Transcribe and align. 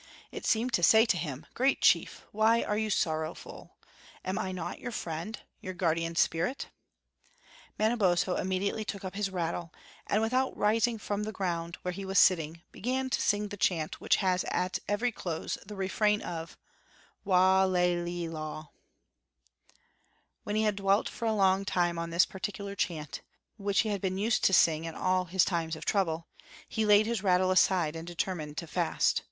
It 0.31 0.47
seemed 0.47 0.73
to 0.73 0.81
say 0.81 1.05
to 1.05 1.15
him: 1.15 1.45
"Great 1.53 1.79
chief, 1.79 2.25
why 2.31 2.63
are 2.63 2.75
you 2.75 2.89
sorrowful? 2.89 3.77
Am 4.25 4.33
not 4.33 4.77
I 4.77 4.79
your 4.79 4.91
friend 4.91 5.39
your 5.59 5.75
guardian 5.75 6.15
spirit?" 6.15 6.69
Manabozbo 7.77 8.35
immediately 8.37 8.83
took 8.83 9.05
up 9.05 9.13
his 9.13 9.29
rattle, 9.29 9.71
and 10.07 10.19
without 10.23 10.57
rising 10.57 10.97
from 10.97 11.21
the 11.21 11.31
ground 11.31 11.77
where 11.83 11.91
he 11.91 12.03
was 12.03 12.17
sitting, 12.17 12.63
began 12.71 13.11
to 13.11 13.21
sing 13.21 13.49
the 13.49 13.57
chant 13.57 14.01
which 14.01 14.15
has 14.15 14.43
at 14.45 14.79
every 14.87 15.11
close 15.11 15.59
the 15.67 15.75
refrain 15.75 16.19
of, 16.23 16.57
"Wha 17.23 17.65
lay 17.65 17.95
le 17.95 18.33
aw." 18.35 18.65
When 20.43 20.55
he 20.55 20.63
had 20.63 20.77
dwelt 20.77 21.09
for 21.09 21.25
a 21.27 21.33
long 21.35 21.63
time 21.63 21.99
on 21.99 22.09
this 22.09 22.25
peculiar 22.25 22.73
chant, 22.75 23.21
which 23.57 23.81
he 23.81 23.89
had 23.89 24.01
been 24.01 24.17
used 24.17 24.43
to 24.45 24.51
sing 24.53 24.85
in 24.85 24.95
all 24.95 25.25
his 25.25 25.45
times 25.45 25.75
of 25.75 25.85
trouble, 25.85 26.25
he 26.67 26.87
laid 26.87 27.05
his 27.05 27.21
rattle 27.21 27.51
aside 27.51 27.95
and 27.95 28.07
determined 28.07 28.57
to 28.57 28.65
fast. 28.65 29.19